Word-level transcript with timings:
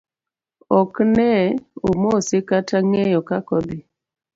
Ok 0.79 0.93
ne 1.15 1.29
omose 1.89 2.37
kata 2.49 2.77
ng'eyo 2.87 3.19
kaka 3.29 3.51
odhi. 3.59 3.79